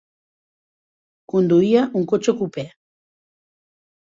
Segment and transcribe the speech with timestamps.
[1.33, 2.67] Conduïa un cotxe cupè.